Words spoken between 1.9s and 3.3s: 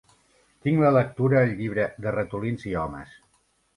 de ratolins i homes.